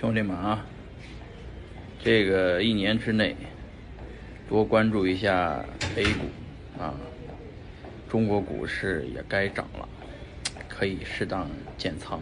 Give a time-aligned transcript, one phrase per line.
[0.00, 0.64] 兄弟们啊
[2.02, 3.36] 这个一年之内
[4.48, 5.62] 多关注一下
[5.94, 6.94] a 股啊
[8.08, 9.86] 中国股市也该涨了
[10.66, 12.18] 可以适当减仓。